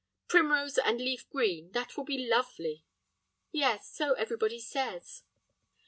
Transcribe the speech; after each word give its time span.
"Primrose 0.27 0.79
and 0.79 0.99
leaf 0.99 1.29
green, 1.29 1.73
that 1.73 1.95
will 1.95 2.03
be 2.03 2.25
lovely." 2.27 2.87
"Yes, 3.51 3.87
so 3.93 4.13
everybody 4.13 4.59
says." 4.59 5.21